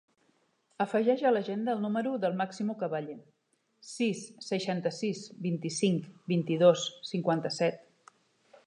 [0.85, 3.19] Afegeix a l'agenda el número del Máximo Caballe:
[3.91, 7.81] sis, seixanta-sis, vint-i-cinc, vint-i-dos, cinquanta-set.